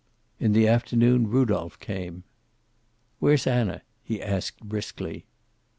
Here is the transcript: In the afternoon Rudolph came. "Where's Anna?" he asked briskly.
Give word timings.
In 0.39 0.53
the 0.53 0.67
afternoon 0.67 1.27
Rudolph 1.27 1.77
came. 1.79 2.23
"Where's 3.19 3.45
Anna?" 3.45 3.83
he 4.03 4.19
asked 4.19 4.63
briskly. 4.63 5.25